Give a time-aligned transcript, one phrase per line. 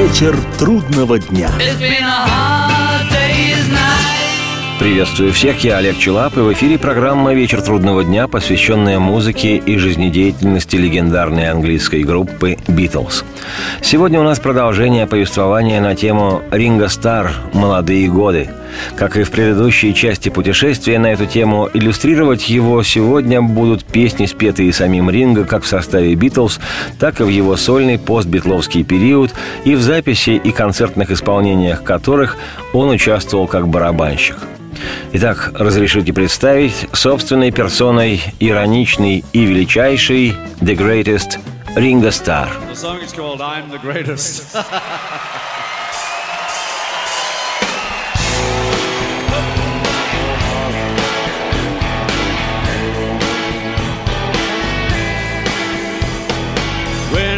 [0.00, 1.50] Вечер трудного дня.
[4.78, 9.76] Приветствую всех, я Олег Челап, и в эфире программа «Вечер трудного дня», посвященная музыке и
[9.76, 13.26] жизнедеятельности легендарной английской группы «Битлз».
[13.82, 17.32] Сегодня у нас продолжение повествования на тему «Ринго Стар.
[17.52, 18.50] Молодые годы».
[18.96, 24.72] Как и в предыдущей части путешествия на эту тему, иллюстрировать его сегодня будут песни, спетые
[24.72, 26.60] самим Ринго как в составе «Битлз»,
[26.98, 29.32] так и в его сольный постбитловский период
[29.64, 32.36] и в записи и концертных исполнениях которых
[32.72, 34.36] он участвовал как барабанщик–
[35.12, 41.38] Итак, разрешите представить собственной персоной ироничный и величайший The Greatest
[41.76, 42.48] Ringo Starr.
[42.66, 44.52] The song is called I'm the Greatest.
[44.54, 44.62] when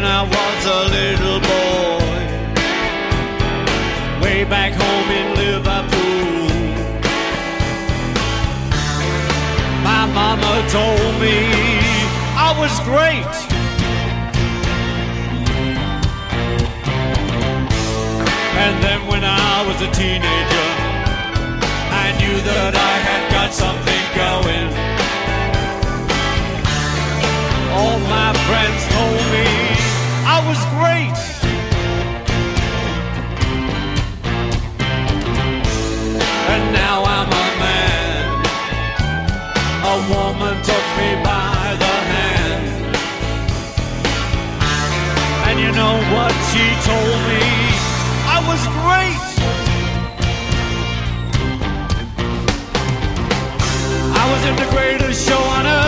[0.03, 2.01] I was a little boy,
[4.25, 6.49] way back home in Liverpool,
[9.85, 11.51] my mama told me
[12.35, 13.52] I was great.
[18.65, 20.69] And then when I was a teenager,
[22.05, 22.82] I knew that I
[55.15, 55.82] show on earth.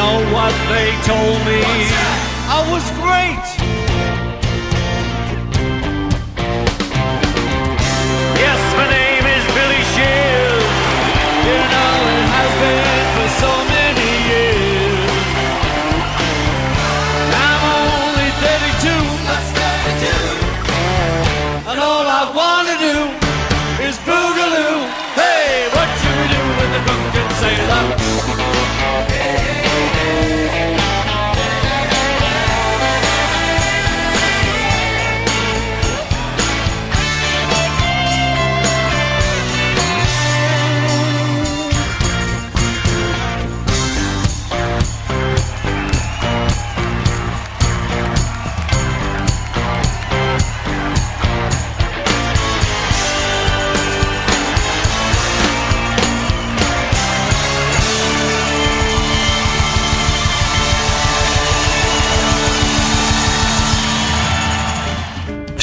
[0.00, 1.60] Know what they told me?
[2.48, 3.49] I was great.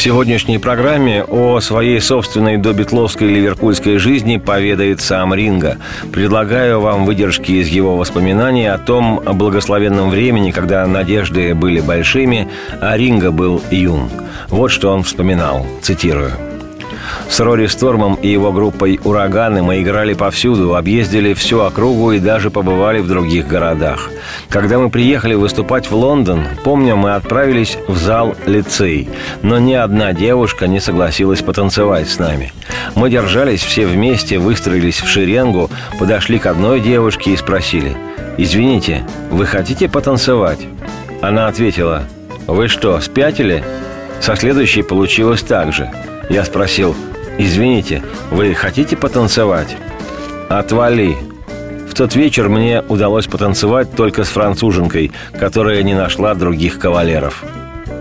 [0.08, 5.80] Сегодняшней программе о своей собственной добитловской ливерпульской жизни поведает сам Ринга.
[6.14, 12.48] Предлагаю вам выдержки из его воспоминаний о том благословенном времени, когда надежды были большими,
[12.80, 14.10] а Ринга был юн.
[14.48, 16.47] Вот что он вспоминал, цитирую.
[17.30, 22.50] С Рори Стормом и его группой «Ураганы» мы играли повсюду, объездили всю округу и даже
[22.50, 24.10] побывали в других городах.
[24.50, 29.10] Когда мы приехали выступать в Лондон, помню, мы отправились в зал лицей,
[29.42, 32.54] но ни одна девушка не согласилась потанцевать с нами.
[32.96, 35.70] Мы держались все вместе, выстроились в шеренгу,
[36.00, 37.96] подошли к одной девушке и спросили
[38.38, 40.60] «Извините, вы хотите потанцевать?»
[41.22, 42.04] Она ответила
[42.48, 43.64] «Вы что, спятили?»
[44.20, 45.92] Со следующей получилось так же.
[46.30, 46.96] Я спросил
[47.38, 49.78] «Извините, вы хотите потанцевать?»
[50.50, 51.16] «Отвали!»
[51.90, 57.44] В тот вечер мне удалось потанцевать только с француженкой, которая не нашла других кавалеров.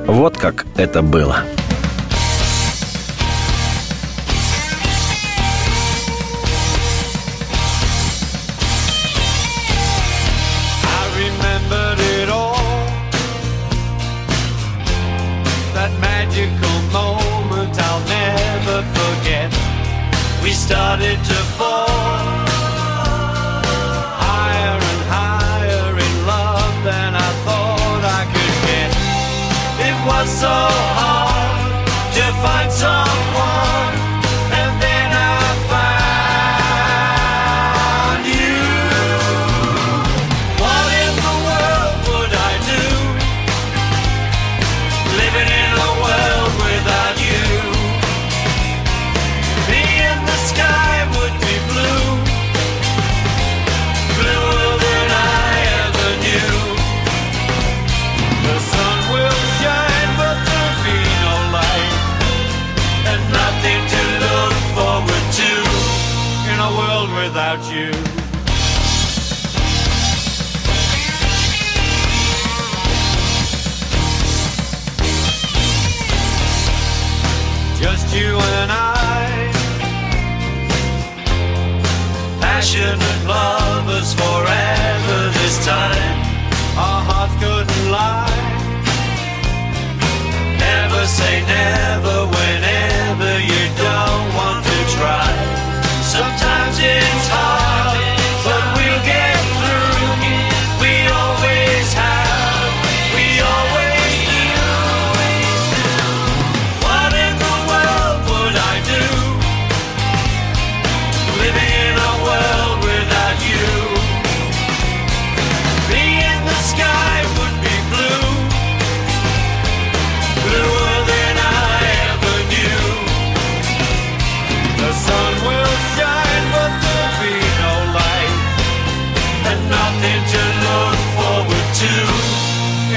[0.07, 1.45] Вот как это было.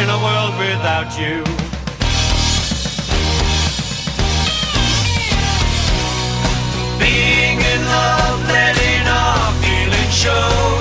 [0.02, 1.44] In a world without you.
[6.98, 10.79] Being in love, letting our feelings show.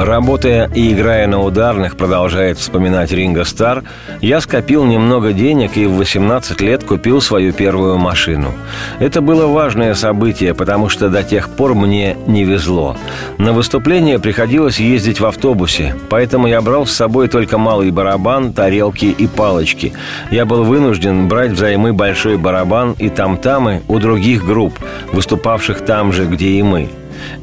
[0.00, 3.84] Работая и играя на ударных, продолжает вспоминать Ринго Стар,
[4.22, 8.54] я скопил немного денег и в 18 лет купил свою первую машину.
[8.98, 12.96] Это было важное событие, потому что до тех пор мне не везло.
[13.36, 19.04] На выступление приходилось ездить в автобусе, поэтому я брал с собой только малый барабан, тарелки
[19.04, 19.92] и палочки.
[20.30, 24.78] Я был вынужден брать взаймы большой барабан и там-тамы у других групп,
[25.12, 26.88] выступавших там же, где и мы.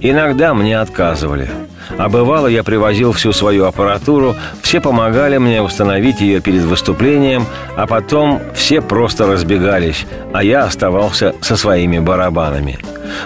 [0.01, 1.51] Иногда мне отказывали.
[1.97, 7.45] А бывало, я привозил всю свою аппаратуру, все помогали мне установить ее перед выступлением,
[7.75, 12.77] а потом все просто разбегались, а я оставался со своими барабанами.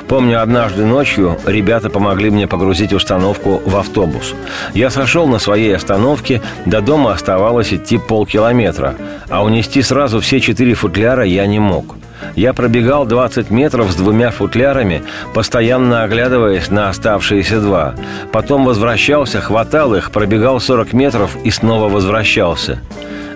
[0.07, 4.35] Помню, однажды ночью ребята помогли мне погрузить установку в автобус.
[4.73, 8.95] Я сошел на своей остановке, до дома оставалось идти полкилометра,
[9.29, 11.95] а унести сразу все четыре футляра я не мог–
[12.35, 17.95] я пробегал 20 метров с двумя футлярами, постоянно оглядываясь на оставшиеся два.
[18.31, 22.79] Потом возвращался, хватал их, пробегал 40 метров и снова возвращался.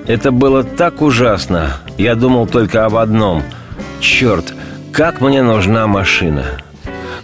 [0.07, 1.77] Это было так ужасно.
[1.97, 3.43] Я думал только об одном.
[3.99, 4.53] Черт,
[4.91, 6.45] как мне нужна машина.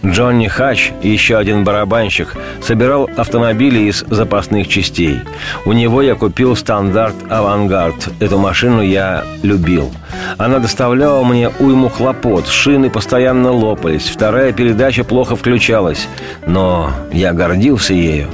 [0.05, 5.21] Джонни Хач, еще один барабанщик, собирал автомобили из запасных частей.
[5.65, 8.09] У него я купил стандарт «Авангард».
[8.19, 9.91] Эту машину я любил.
[10.37, 16.07] Она доставляла мне уйму хлопот, шины постоянно лопались, вторая передача плохо включалась.
[16.47, 18.27] Но я гордился ею.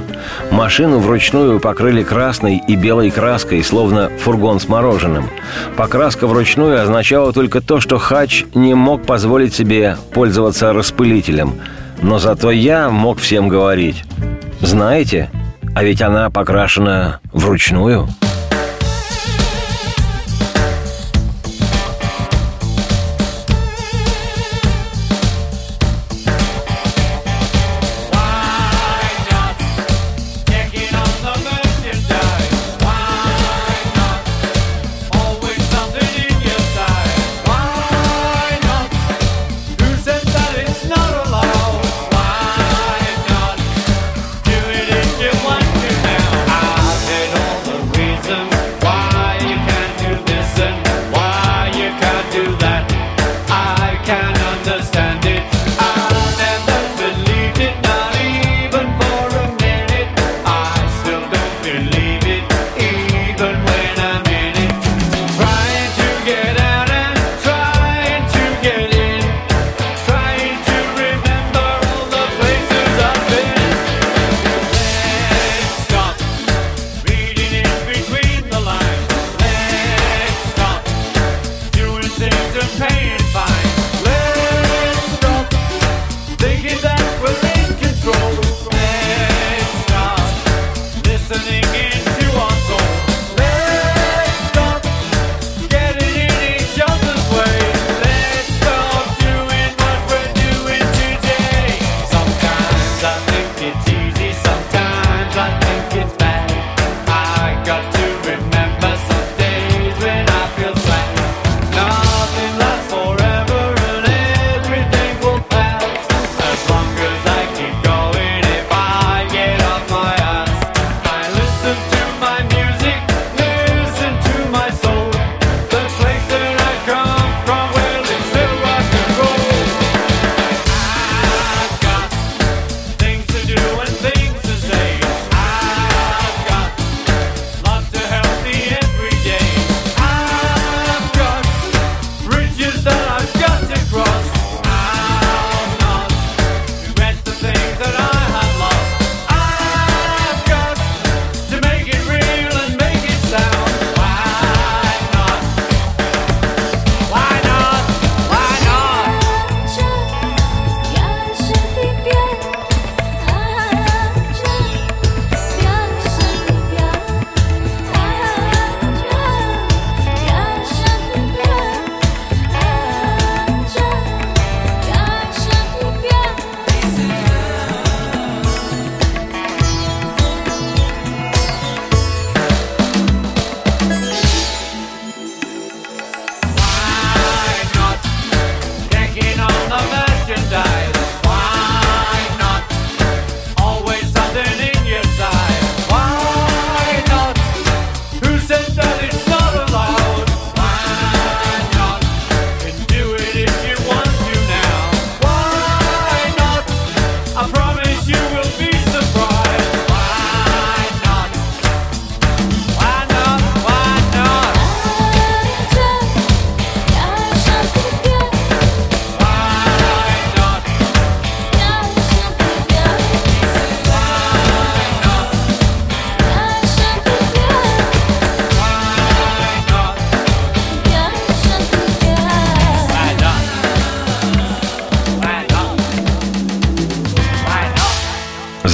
[0.50, 5.28] Машину вручную покрыли красной и белой краской, словно фургон с мороженым.
[5.76, 11.57] Покраска вручную означала только то, что Хач не мог позволить себе пользоваться распылителем.
[12.02, 14.04] Но зато я мог всем говорить.
[14.60, 15.30] Знаете,
[15.74, 18.08] а ведь она покрашена вручную.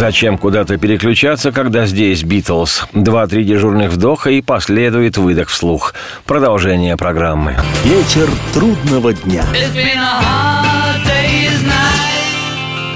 [0.05, 2.89] Зачем куда-то переключаться, когда здесь Битлз?
[2.93, 5.95] Два-три дежурных вдоха и последует выдох вслух.
[6.27, 7.57] Продолжение программы.
[7.85, 9.47] Вечер трудного дня.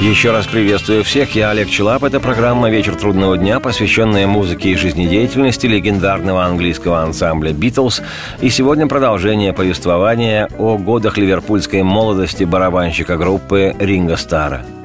[0.03, 2.05] Еще раз приветствую всех, я Олег Челап.
[2.05, 8.03] Это программа «Вечер трудного дня», посвященная музыке и жизнедеятельности легендарного английского ансамбля «Битлз».
[8.43, 14.67] И сегодня продолжение повествования о годах ливерпульской молодости барабанщика группы Ринга Стара–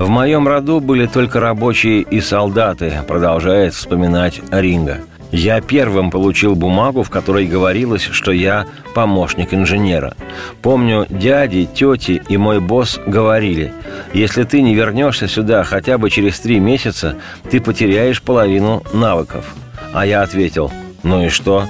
[0.00, 5.02] в моем роду были только рабочие и солдаты, продолжает вспоминать Ринга.
[5.30, 8.64] Я первым получил бумагу, в которой говорилось, что я
[8.94, 10.16] помощник инженера.
[10.62, 13.74] Помню, дяди, тети и мой босс говорили,
[14.14, 17.16] если ты не вернешься сюда хотя бы через три месяца,
[17.50, 19.54] ты потеряешь половину навыков.
[19.92, 21.66] А я ответил, ну и что?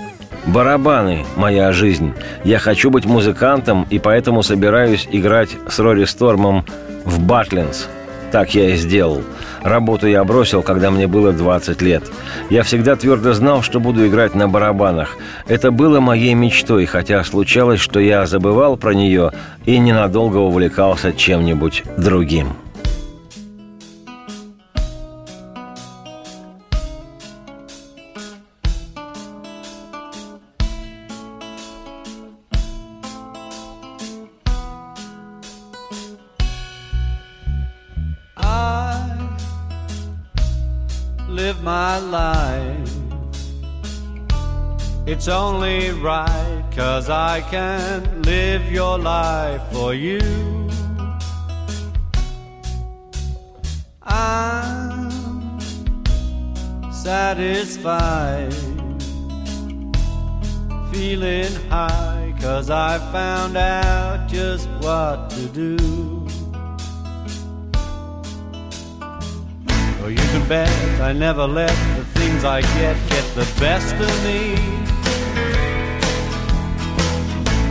[0.47, 2.15] Барабаны– моя жизнь.
[2.45, 6.65] Я хочу быть музыкантом, и поэтому собираюсь играть с Рори Стормом
[7.05, 7.89] в «Батлинс»,
[8.31, 9.23] так я и сделал.
[9.63, 12.05] Работу я бросил, когда мне было 20 лет.
[12.49, 15.17] Я всегда твердо знал, что буду играть на барабанах.
[15.49, 19.33] Это было моей мечтой, хотя случалось, что я забывал про нее
[19.67, 22.49] и ненадолго увлекался чем-нибудь другим.
[45.93, 50.21] Right, cause I can't live your life for you.
[54.03, 55.61] I'm
[56.93, 58.53] satisfied,
[60.93, 65.77] feeling high, cause I found out just what to do.
[70.03, 74.25] Oh, you can bet I never let the things I get get the best of
[74.25, 74.90] me.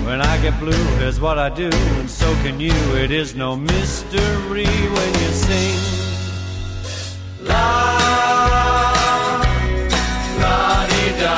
[0.09, 2.73] When I get blue, here's what I do, and so can you.
[2.95, 5.79] It is no mystery when you sing.
[7.43, 7.85] La,
[10.41, 11.37] la di da.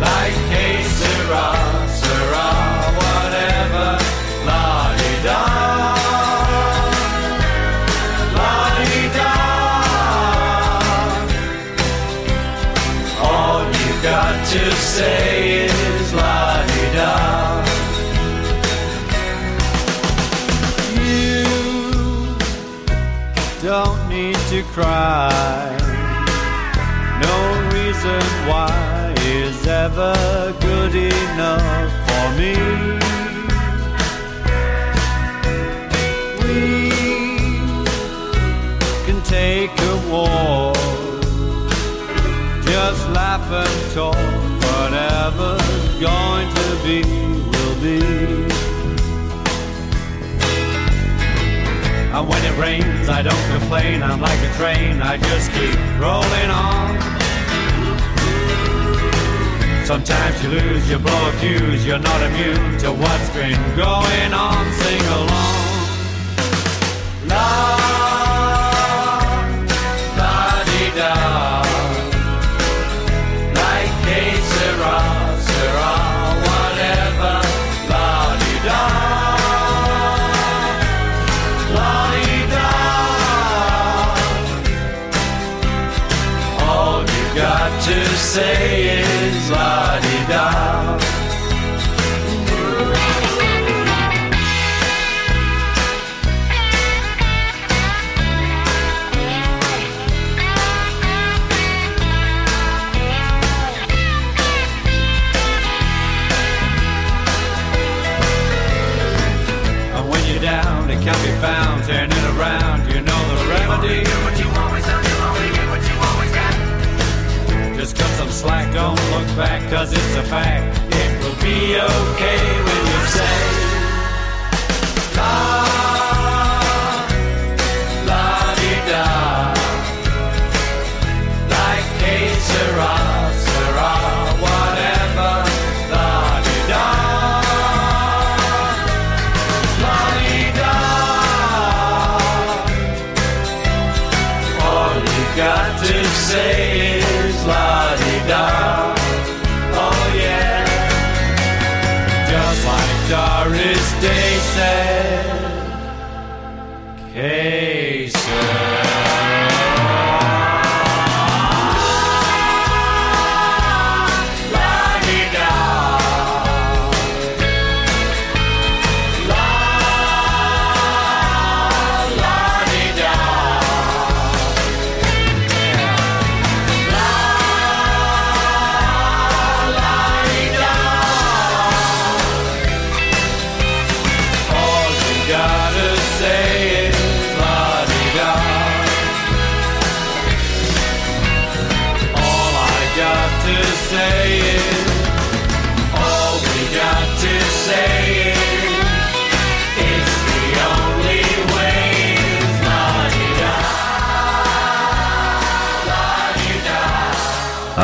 [0.00, 0.38] Like
[3.00, 3.88] whatever.
[4.46, 5.62] La di da.
[14.52, 15.21] To say
[24.72, 25.76] cry.
[27.20, 27.36] No
[27.74, 30.14] reason why is ever
[30.60, 32.54] good enough for me.
[36.42, 36.90] We
[39.06, 40.76] can take a walk.
[42.64, 44.16] Just laugh and talk.
[44.68, 47.02] Whatever's going to be,
[47.50, 48.61] will be.
[52.14, 54.02] And when it rains, I don't complain.
[54.02, 57.00] I'm like a train, I just keep rolling on.
[59.86, 64.72] Sometimes you lose, you blow a fuse, you're not immune to what's been going on.
[64.72, 65.72] Sing along.
[67.28, 67.71] La,
[88.34, 88.61] say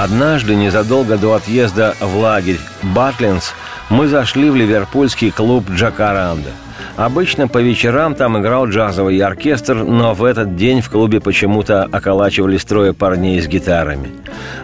[0.09, 3.53] Однажды, незадолго до отъезда в лагерь Батлинс,
[3.90, 6.49] мы зашли в ливерпульский клуб «Джакаранда».
[6.97, 12.64] Обычно по вечерам там играл джазовый оркестр, но в этот день в клубе почему-то околачивались
[12.64, 14.09] трое парней с гитарами.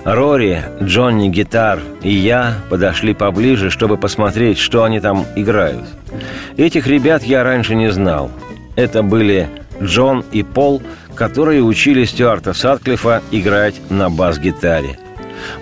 [0.04, 5.84] Рори, Джонни Гитар и я подошли поближе, чтобы посмотреть, что они там играют.
[6.56, 8.30] Этих ребят я раньше не знал.
[8.76, 9.50] Это были
[9.82, 10.82] Джон и Пол,
[11.14, 14.98] которые учили Стюарта Сатклифа играть на бас-гитаре.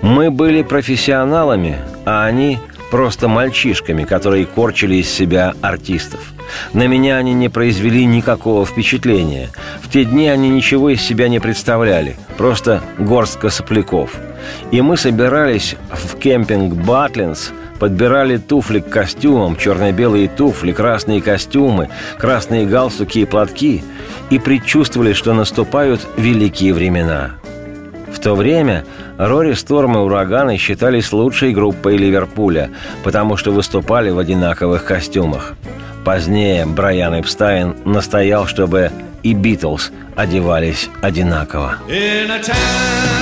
[0.01, 2.59] Мы были профессионалами, а они
[2.91, 6.33] просто мальчишками, которые корчили из себя артистов.
[6.75, 9.49] На меня они не произвели никакого впечатления.
[9.81, 14.11] В те дни они ничего из себя не представляли, просто горстка сопляков.
[14.71, 22.67] И мы собирались в кемпинг «Батлинс», подбирали туфли к костюмам, черно-белые туфли, красные костюмы, красные
[22.67, 23.83] галстуки и платки
[24.31, 27.33] и предчувствовали, что наступают великие времена.
[28.13, 28.85] В то время
[29.19, 32.71] Рори Сторм и Ураганы считались лучшей группой Ливерпуля,
[33.05, 35.55] потому что выступали в одинаковых костюмах.
[36.05, 38.91] Позднее Брайан Эпстайн настоял, чтобы
[39.23, 41.77] и Битлз одевались одинаково.
[41.89, 43.22] In a town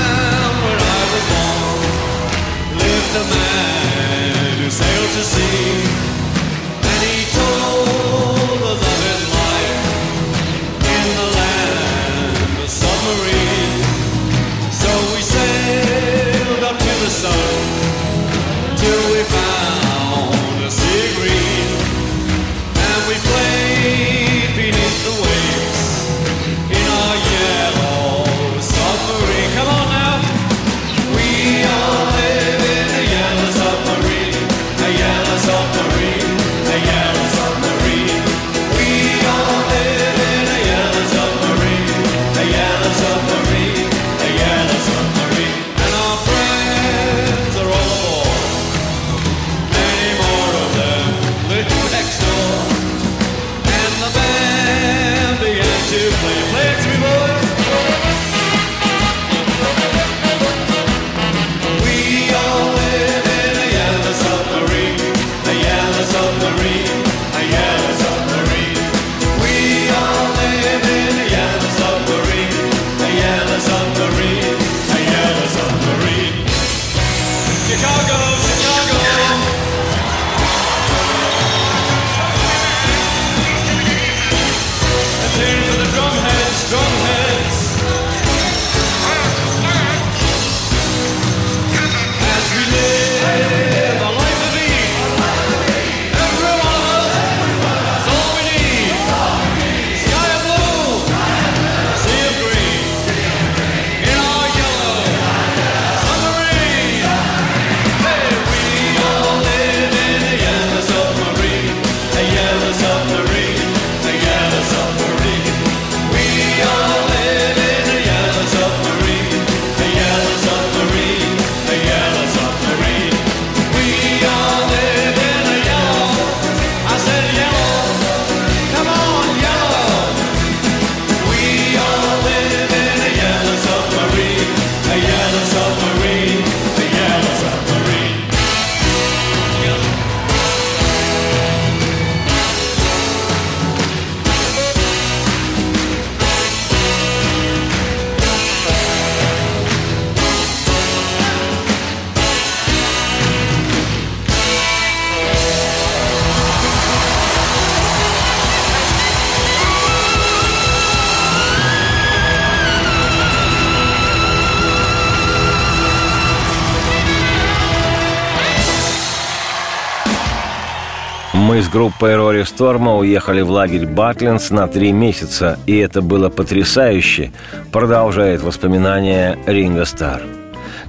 [171.71, 177.33] группой Рори Сторма уехали в лагерь Батлинс на три месяца, и это было потрясающе,
[177.73, 180.23] продолжает воспоминания Ринго Стар.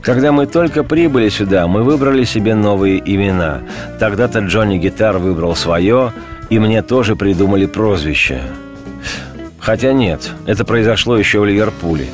[0.02, 3.62] Когда мы только прибыли сюда, мы выбрали себе новые имена.
[4.00, 6.12] Тогда-то Джонни Гитар выбрал свое,
[6.50, 8.42] и мне тоже придумали прозвище.
[9.60, 12.08] Хотя нет, это произошло еще в Ливерпуле.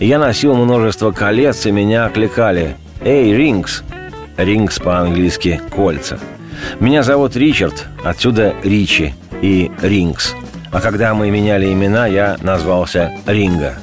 [0.00, 3.82] Я носил множество колец, и меня окликали «Эй, Рингс!»
[4.38, 6.18] «Рингс» по-английски «кольца».
[6.80, 10.34] Меня зовут Ричард, отсюда Ричи и Рингс.
[10.70, 13.74] А когда мы меняли имена, я назвался Ринга.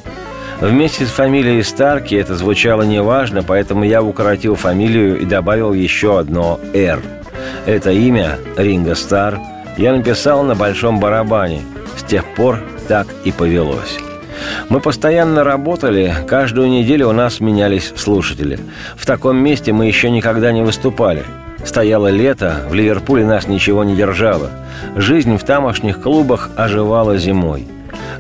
[0.59, 6.59] Вместе с фамилией Старки это звучало неважно, поэтому я укоротил фамилию и добавил еще одно
[6.73, 6.99] «Р».
[7.65, 9.39] Это имя, Ринга Стар,
[9.77, 11.61] я написал на большом барабане.
[11.97, 13.97] С тех пор так и повелось.
[14.69, 18.59] Мы постоянно работали, каждую неделю у нас менялись слушатели.
[18.95, 21.23] В таком месте мы еще никогда не выступали.
[21.63, 24.49] Стояло лето, в Ливерпуле нас ничего не держало.
[24.95, 27.67] Жизнь в тамошних клубах оживала зимой.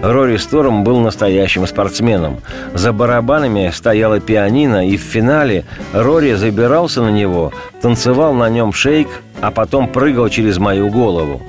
[0.01, 2.41] Рори Сторм был настоящим спортсменом.
[2.73, 7.51] За барабанами стояла пианино, и в финале Рори забирался на него,
[7.81, 9.07] танцевал на нем шейк,
[9.41, 11.41] а потом прыгал через мою голову.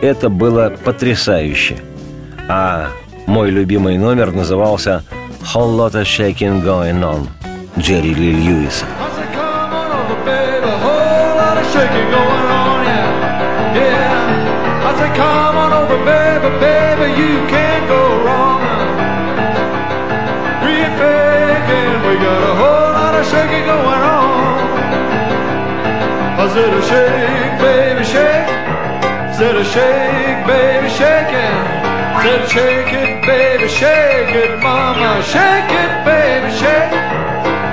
[0.00, 1.76] Это было потрясающе.
[2.48, 2.88] А
[3.26, 5.02] мой любимый номер назывался
[5.42, 7.26] «Whole lot of shaking going on»
[7.78, 8.86] Джерри Ли Льюиса.
[14.98, 18.60] Said, come on over, baby, baby, you can't go wrong.
[20.64, 24.58] We ain't faking, we got a whole lot of shaking going on.
[26.42, 28.48] I said, a shake, baby, shake.
[29.38, 31.56] Said, a shake, baby, shake it.
[32.22, 36.94] Said, shake it, baby, shake it, mama, shake it, baby, shake.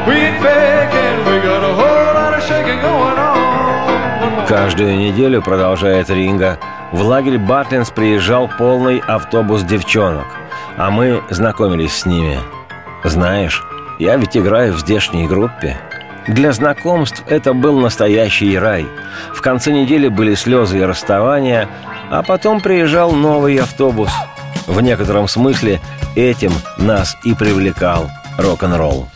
[0.08, 4.46] We ain't faking, we got a whole lot of shaking going on.
[4.48, 6.60] Каждую неделю, продолжает Ринга,
[6.96, 10.28] в лагерь Батлинс приезжал полный автобус девчонок,
[10.78, 12.40] а мы знакомились с ними.
[13.04, 13.66] Знаешь,
[14.00, 15.78] я ведь играю в здешней группе.
[16.30, 18.88] Для знакомств это был настоящий рай.
[19.34, 21.68] В конце недели были слезы и расставания,
[22.10, 24.12] а потом приезжал новый автобус.
[24.66, 25.82] В некотором смысле
[26.16, 29.10] этим нас и привлекал рок-н-ролл.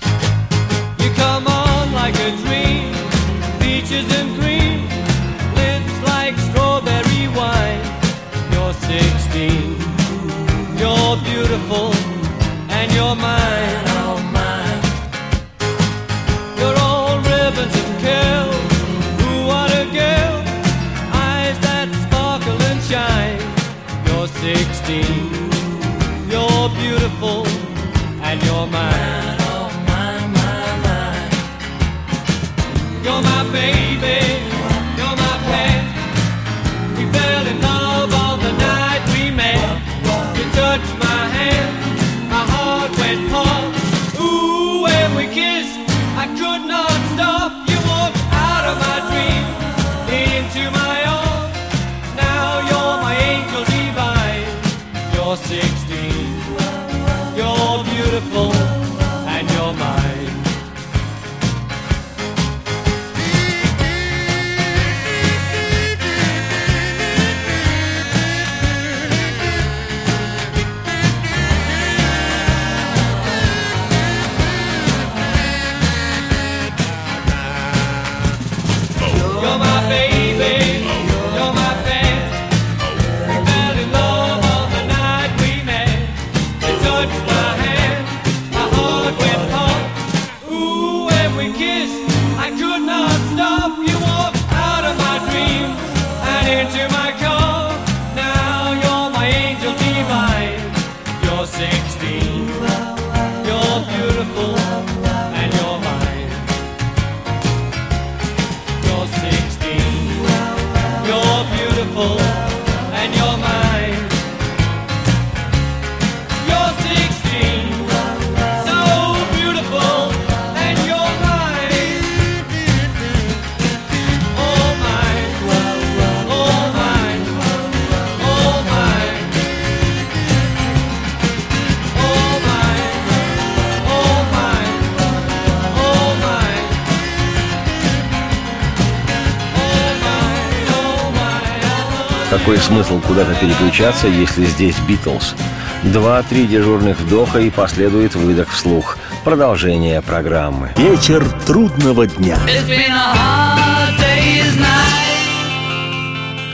[142.40, 145.36] Какой смысл куда-то переключаться, если здесь Битлз?
[145.84, 148.98] Два-три дежурных вдоха и последует выдох вслух.
[149.24, 150.72] Продолжение программы.
[150.78, 152.38] Вечер трудного дня.
[152.48, 153.99] It's been a hard.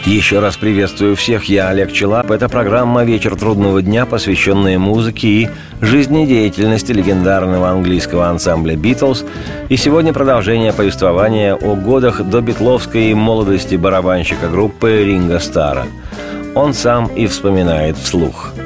[0.06, 2.30] Еще раз приветствую всех, я Олег Челап.
[2.30, 5.50] Это программа «Вечер трудного дня», посвященная музыке и
[5.82, 9.26] жизнедеятельности легендарного английского ансамбля «Битлз».
[9.70, 15.88] И сегодня продолжение повествования о годах до битловской молодости барабанщика группы Ринга Стара.
[16.54, 18.54] Он сам и вспоминает вслух–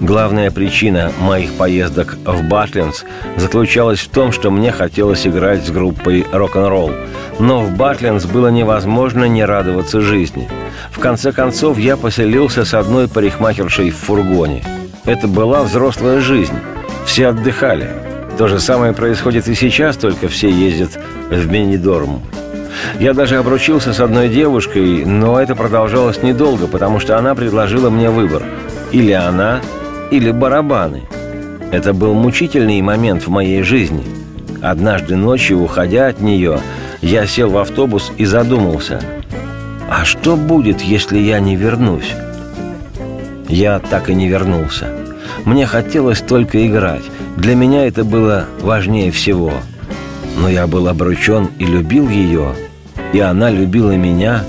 [0.00, 3.04] Главная причина моих поездок в Батлинс
[3.36, 6.90] заключалась в том, что мне хотелось играть с группой рок-н-ролл.
[7.38, 10.48] Но в Батлинс было невозможно не радоваться жизни.
[10.90, 14.64] В конце концов, я поселился с одной парикмахершей в фургоне.
[15.04, 16.54] Это была взрослая жизнь.
[17.04, 17.90] Все отдыхали.
[18.38, 20.98] То же самое происходит и сейчас, только все ездят
[21.30, 22.22] в Бенедорм.
[22.98, 28.10] Я даже обручился с одной девушкой, но это продолжалось недолго, потому что она предложила мне
[28.10, 28.42] выбор.
[28.92, 29.60] Или она,
[30.10, 31.02] или барабаны.
[31.72, 34.04] Это был мучительный момент в моей жизни.
[34.62, 36.60] Однажды ночью, уходя от нее,
[37.06, 39.00] я сел в автобус и задумался,
[39.88, 42.12] а что будет, если я не вернусь?
[43.48, 44.88] Я так и не вернулся.
[45.44, 47.04] Мне хотелось только играть.
[47.36, 49.52] Для меня это было важнее всего.
[50.36, 52.54] Но я был обручен и любил ее,
[53.12, 54.42] и она любила меня.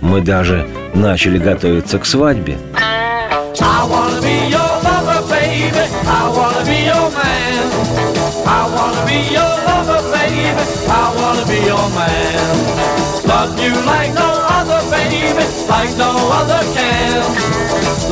[0.00, 2.56] Мы даже начали готовиться к свадьбе.
[8.46, 9.53] I wanna be your
[11.34, 13.26] wanna be your man.
[13.26, 17.22] Love you like no other, baby, like no other can.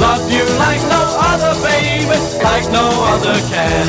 [0.01, 3.87] Love you like no other, baby, like no other can.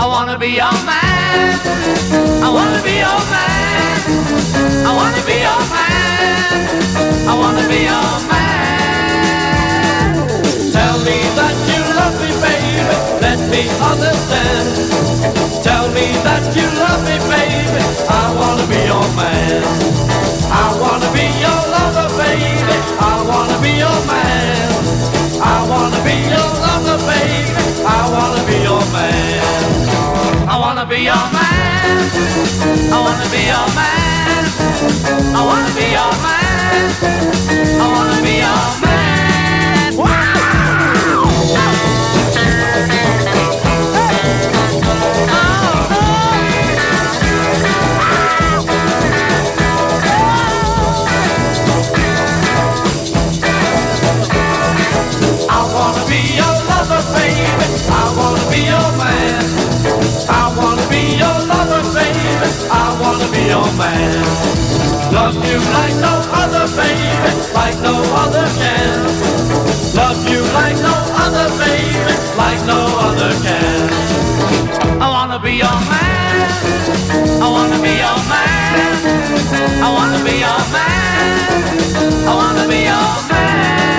[0.00, 1.60] I wanna be your man.
[2.42, 4.00] I wanna be your man.
[4.88, 6.60] I wanna be your man.
[7.28, 10.08] I wanna be your man.
[10.72, 11.65] Tell me that
[13.50, 14.66] me understand.
[15.62, 17.82] Tell me that you love me, baby.
[18.08, 19.62] I wanna be your man.
[20.50, 22.76] I wanna be your lover, baby.
[23.00, 24.68] I wanna be your man.
[25.42, 27.52] I wanna be your lover, baby.
[27.86, 29.42] I wanna be your man.
[30.48, 31.98] I wanna be your man.
[32.92, 34.42] I wanna be your man.
[35.34, 37.15] I wanna be your man.
[63.56, 64.12] Your man.
[65.12, 67.08] Love you like no other, baby,
[67.54, 68.96] like no other can.
[70.00, 73.88] Love you like no other, baby, like no other can.
[75.00, 76.38] I wanna be your man.
[77.44, 78.84] I wanna be your man.
[79.86, 81.36] I wanna be your man.
[82.28, 83.95] I wanna be your man.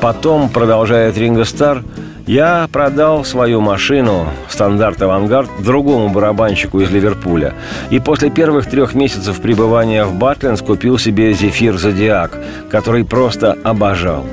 [0.00, 1.82] Потом, продолжает Ринго Стар,
[2.26, 7.54] я продал свою машину «Standard Vanguard» другому барабанщику из Ливерпуля.
[7.90, 12.38] И после первых трех месяцев пребывания в Butlins купил себе «Zephyr Zodiac»,
[12.70, 14.24] который просто обожал.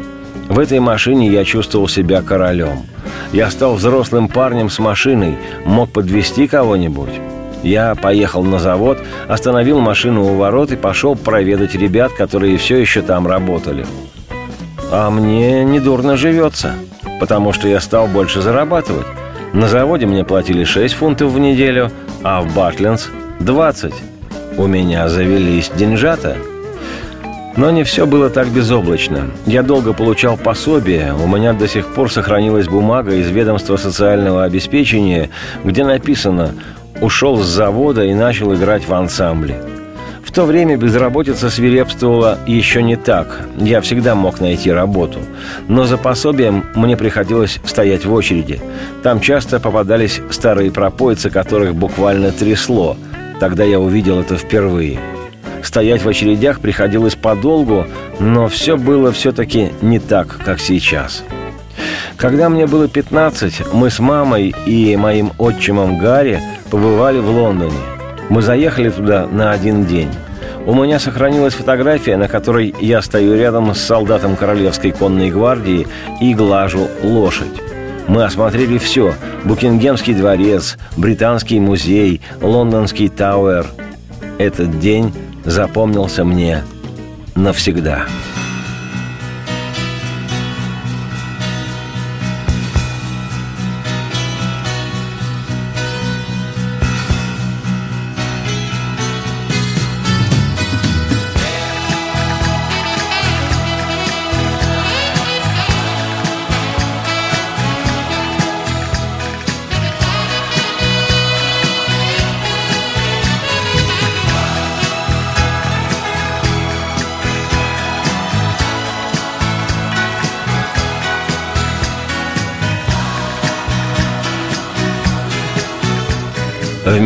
[0.47, 2.85] В этой машине я чувствовал себя королем.
[3.33, 7.11] Я стал взрослым парнем с машиной, мог подвести кого-нибудь.
[7.63, 13.01] Я поехал на завод, остановил машину у ворот и пошел проведать ребят, которые все еще
[13.01, 13.85] там работали.
[14.89, 16.73] А мне недурно живется,
[17.19, 19.05] потому что я стал больше зарабатывать.
[19.53, 21.91] На заводе мне платили 6 фунтов в неделю,
[22.23, 23.93] а в Батленс– 20.
[24.57, 26.37] У меня завелись деньжата.
[27.57, 29.31] Но не все было так безоблачно.
[29.45, 31.13] Я долго получал пособие.
[31.13, 35.31] У меня до сих пор сохранилась бумага из ведомства социального обеспечения,
[35.63, 36.53] где написано
[37.01, 39.59] «Ушел с завода и начал играть в ансамбле».
[40.27, 43.47] В то время безработица свирепствовала еще не так.
[43.57, 45.19] Я всегда мог найти работу.
[45.69, 48.59] Но за пособием мне приходилось стоять в очереди.
[49.03, 52.97] Там часто попадались старые пропойцы, которых буквально трясло.
[53.39, 54.99] Тогда я увидел это впервые.
[55.63, 57.87] Стоять в очередях приходилось подолгу,
[58.19, 61.23] но все было все-таки не так, как сейчас.
[62.17, 67.96] Когда мне было 15, мы с мамой и моим отчимом Гарри побывали в Лондоне.
[68.29, 70.09] Мы заехали туда на один день.
[70.65, 75.87] У меня сохранилась фотография, на которой я стою рядом с солдатом Королевской конной гвардии
[76.19, 77.61] и глажу лошадь.
[78.07, 79.13] Мы осмотрели все–
[79.43, 83.65] Букингемский дворец, Британский музей, Лондонский Тауэр.
[84.37, 85.13] Этот день
[85.45, 86.63] запомнился мне
[87.35, 88.05] навсегда.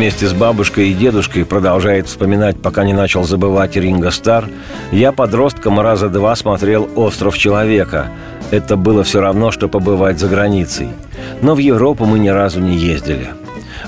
[0.02, 4.48] Вместе с бабушкой и дедушкой продолжает вспоминать, пока не начал забывать Ринго Стар,
[4.90, 8.08] я подростком раза два смотрел «Остров человека».
[8.50, 10.88] Это было все равно, что побывать за границей.
[11.40, 13.28] Но в Европу мы ни разу не ездили.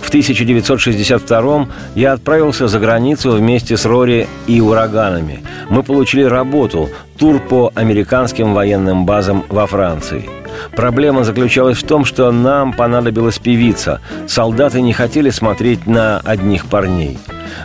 [0.01, 5.41] В 1962 я отправился за границу вместе с Рори и ураганами.
[5.69, 10.44] Мы получили работу, тур по американским военным базам во Франции.
[10.73, 14.01] Проблема заключалась в том, что нам понадобилась певица.
[14.27, 17.19] Солдаты не хотели смотреть на одних парней.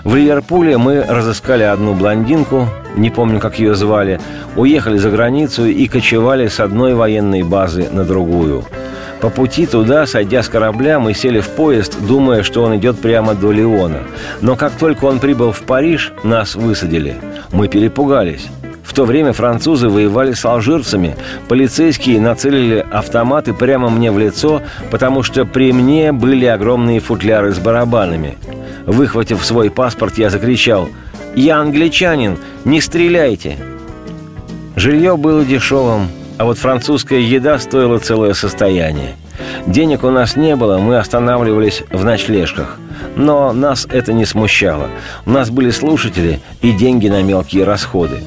[0.03, 4.19] В Ливерпуле мы разыскали одну блондинку, не помню, как ее звали,
[4.55, 8.65] уехали за границу и кочевали с одной военной базы на другую–
[9.21, 13.33] по пути туда, сойдя с корабля, мы сели в поезд, думая, что он идет прямо
[13.35, 14.03] до Леона.
[14.39, 17.15] Но как только он прибыл в Париж, нас высадили.
[17.51, 18.47] Мы перепугались.
[18.99, 21.15] То время французы воевали с алжирцами.
[21.47, 27.59] Полицейские нацелили автоматы прямо мне в лицо, потому что при мне были огромные футляры с
[27.59, 28.37] барабанами.
[28.85, 30.89] Выхватив свой паспорт, я закричал
[31.33, 32.39] «Я англичанин!
[32.65, 33.55] Не стреляйте!»
[34.75, 39.15] Жилье было дешевым, а вот французская еда стоила целое состояние.
[39.65, 42.77] Денег у нас не было, мы останавливались в ночлежках.
[43.16, 44.88] Но нас это не смущало.
[45.26, 48.20] У нас были слушатели и деньги на мелкие расходы.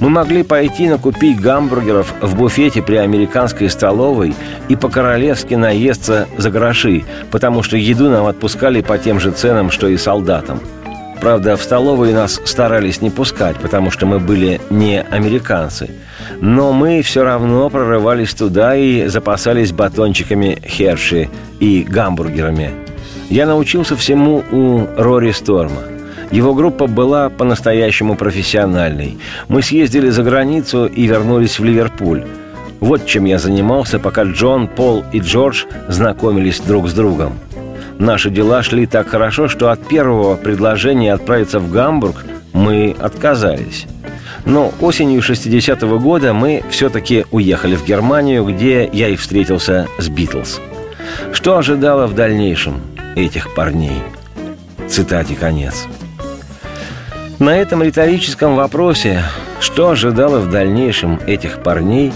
[0.00, 4.34] Мы могли пойти накупить гамбургеров в буфете при американской столовой
[4.68, 9.88] и по-королевски наесться за гроши, потому что еду нам отпускали по тем же ценам, что
[9.88, 10.60] и солдатам.
[11.20, 15.90] Правда, в столовые нас старались не пускать, потому что мы были не американцы–
[16.40, 21.28] но мы все равно прорывались туда и запасались батончиками Херши
[21.58, 22.87] и гамбургерами.
[23.30, 25.82] Я научился всему у Рори Сторма.
[26.30, 29.18] Его группа была по-настоящему профессиональной.
[29.48, 32.24] Мы съездили за границу и вернулись в Ливерпуль.
[32.80, 37.38] Вот чем я занимался, пока Джон, Пол и Джордж знакомились друг с другом.
[37.98, 42.24] Наши дела шли так хорошо, что от первого предложения отправиться в Гамбург
[42.54, 43.86] мы отказались.
[44.46, 50.60] Но осенью 60-го года мы все-таки уехали в Германию, где я и встретился с Битлз.
[51.32, 52.80] Что ожидало в дальнейшем
[53.18, 54.02] этих парней?
[54.88, 55.86] Цитате конец.
[57.38, 59.22] На этом риторическом вопросе,
[59.60, 62.12] что ожидало в дальнейшем этих парней,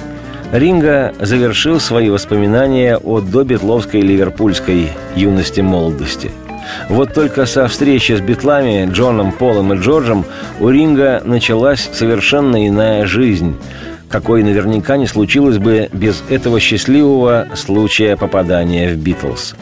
[0.52, 6.30] Ринга завершил свои воспоминания о добитловской ливерпульской юности-молодости–
[6.88, 10.24] вот только со встречи с битлами Джоном, Полом и Джорджем
[10.60, 13.56] у Ринга началась совершенно иная жизнь,
[14.12, 19.54] какой наверняка не случилось бы без этого счастливого случая попадания в «Битлз».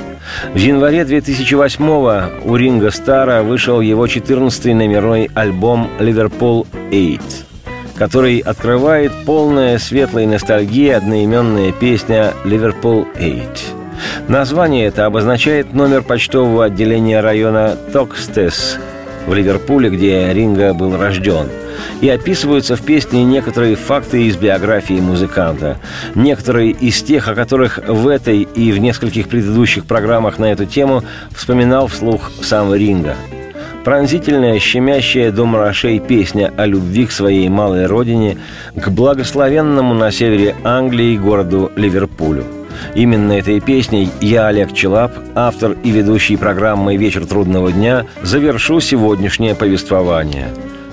[0.53, 7.21] В январе 2008-го у Ринга Стара вышел его 14-й номерной альбом «Ливерпул 8»,
[7.95, 13.47] который открывает полная светлой ностальгии одноименная песня «Ливерпул 8».
[14.29, 18.79] Название это обозначает номер почтового отделения района Токстес
[19.27, 21.47] в Ливерпуле, где Ринга был рожден.
[22.01, 25.79] И описываются в песне некоторые факты из биографии музыканта.
[26.15, 31.03] Некоторые из тех, о которых в этой и в нескольких предыдущих программах на эту тему
[31.35, 33.17] вспоминал вслух сам Ринга.
[33.85, 38.37] Пронзительная, щемящая до мурашей песня о любви к своей малой родине,
[38.75, 42.45] к благословенному на севере Англии городу Ливерпулю–
[42.95, 49.55] Именно этой песней я, Олег Челап, автор и ведущий программы «Вечер трудного дня», завершу сегодняшнее
[49.55, 50.49] повествование.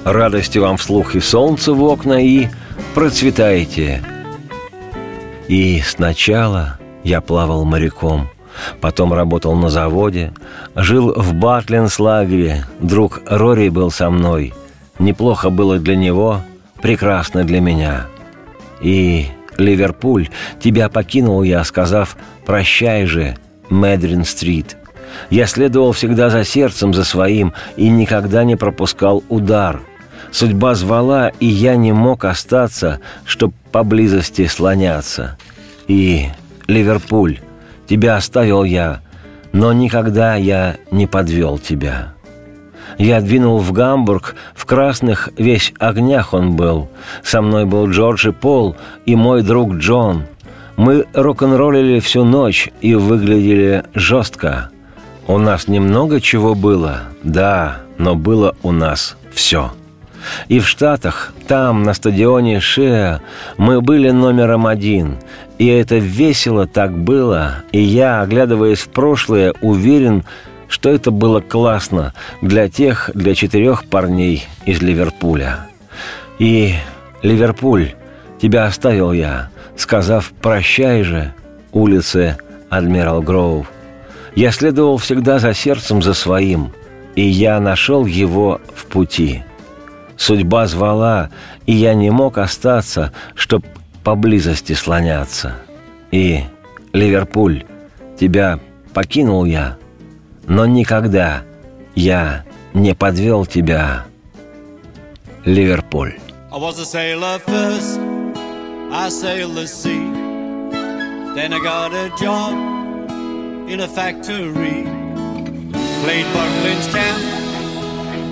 [0.07, 2.47] Радости вам вслух и солнце в окна, и
[2.95, 4.01] процветайте.
[5.49, 8.29] И сначала я плавал моряком,
[8.79, 10.31] потом работал на заводе,
[10.75, 14.53] жил в Батленс-лагере, друг Рори был со мной.
[14.97, 16.39] Неплохо было для него,
[16.81, 18.05] прекрасно для меня.
[18.79, 19.25] И
[19.57, 20.29] Ливерпуль,
[20.61, 23.35] тебя покинул я, сказав «Прощай же,
[23.69, 24.77] Мэдрин-стрит».
[25.29, 29.81] Я следовал всегда за сердцем, за своим, и никогда не пропускал удар.
[30.37, 35.35] Судьба звала, и я не мог остаться, чтоб поблизости слоняться.
[35.87, 36.27] И,
[36.67, 37.39] Ливерпуль,
[37.89, 39.01] тебя оставил я,
[39.51, 42.13] но никогда я не подвел тебя».
[42.99, 46.87] Я двинул в Гамбург, в красных весь огнях он был.
[47.23, 48.75] Со мной был Джордж и Пол,
[49.07, 50.27] и мой друг Джон.
[50.75, 54.69] Мы рок-н-роллили всю ночь и выглядели жестко.
[55.25, 59.71] У нас немного чего было, да, но было у нас все.
[60.47, 63.21] И в Штатах, там, на стадионе Шеа,
[63.57, 65.17] мы были номером один.
[65.57, 67.63] И это весело так было.
[67.71, 70.23] И я, оглядываясь в прошлое, уверен,
[70.67, 75.67] что это было классно для тех, для четырех парней из Ливерпуля.
[76.39, 76.73] И,
[77.23, 77.93] Ливерпуль,
[78.41, 81.33] тебя оставил я, сказав «прощай же»
[81.71, 82.37] улице
[82.69, 83.67] Адмирал Гроув.
[84.35, 86.71] Я следовал всегда за сердцем за своим,
[87.15, 89.43] и я нашел его в пути.
[90.17, 91.29] Судьба звала,
[91.65, 93.65] и я не мог остаться, чтоб
[94.03, 95.55] поблизости слоняться.
[96.11, 96.43] И,
[96.93, 97.65] Ливерпуль,
[98.19, 98.59] тебя
[98.93, 99.77] покинул я–
[100.47, 101.43] но никогда
[101.93, 104.05] я не подвел тебя.
[105.43, 106.15] Ливерпуль.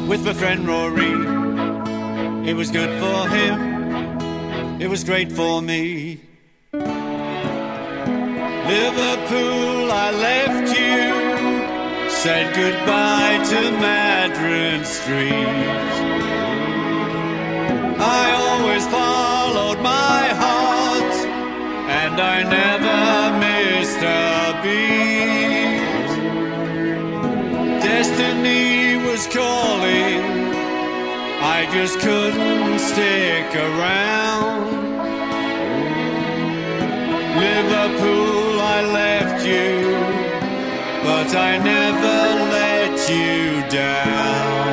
[0.08, 1.45] With my friend Rory.
[2.48, 6.20] It was good for him, it was great for me.
[8.74, 15.48] Liverpool, I left you, said goodbye to Madron Street.
[18.00, 21.16] I always followed my heart,
[21.90, 25.86] and I never missed a beat.
[27.82, 30.45] Destiny was calling,
[31.42, 34.66] I just couldn't stick around.
[37.38, 39.92] Liverpool, I left you,
[41.04, 42.18] but I never
[42.56, 44.66] let you down.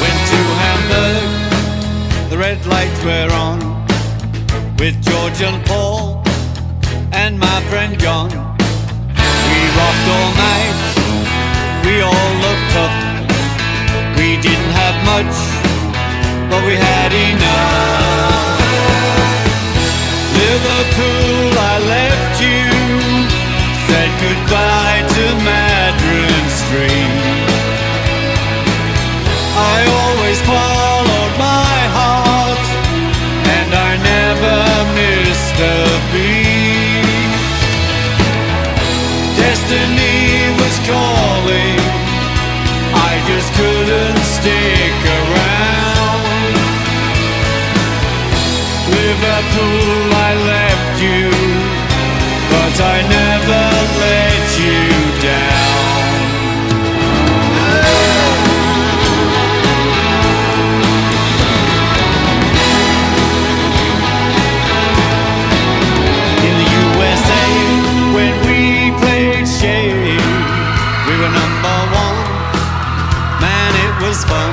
[0.00, 3.63] Went to Hamburg, the red lights were on
[4.78, 6.22] with George and Paul
[7.12, 8.28] and my friend John.
[8.30, 10.78] We rocked all night,
[11.84, 12.96] we all looked tough.
[14.18, 15.34] We didn't have much,
[16.50, 18.34] but we had enough.
[20.42, 22.64] Liverpool, I left you,
[23.86, 27.03] said goodbye to Madron Street.
[49.24, 51.32] Liverpool, I left you,
[52.52, 53.64] but I never
[54.04, 54.84] let you
[55.24, 55.80] down.
[66.44, 67.46] In the USA,
[68.12, 70.20] when we played Shade,
[71.06, 72.20] we were number one.
[73.40, 74.52] Man, it was fun.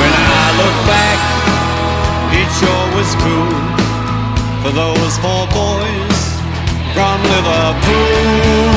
[0.00, 1.27] When I look back,
[4.68, 6.20] for those four boys
[6.92, 8.68] from Liverpool.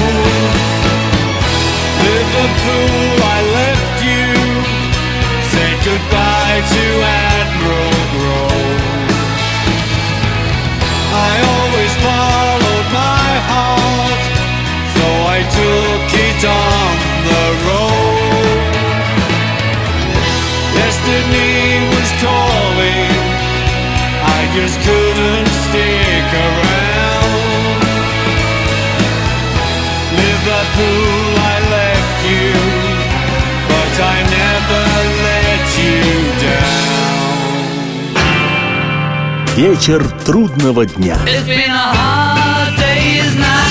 [2.07, 4.27] Liverpool, I left you,
[5.51, 6.83] said goodbye to
[7.27, 8.79] Admiral Grove.
[11.11, 14.23] I always followed my heart,
[14.95, 16.91] so I took it on
[17.29, 18.63] the road.
[20.77, 21.55] Destiny
[21.93, 23.11] was calling,
[24.23, 25.11] I just couldn't
[25.72, 27.80] stick around.
[30.22, 32.51] Liverpool, I left you,
[33.72, 34.84] but I never
[35.28, 36.01] let you
[36.43, 36.82] down.
[39.55, 41.17] Вечер трудного дня.
[41.26, 43.70] It's been a hard day's night.